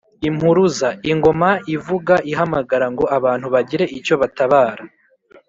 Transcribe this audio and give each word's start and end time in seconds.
impuruza: 0.29 0.87
ingoma 1.11 1.49
ivuga 1.75 2.15
ihamagara 2.31 2.85
ngo 2.93 3.05
abantu 3.17 3.47
bagire 3.53 3.85
icyo 3.99 4.15
batabara 4.21 4.83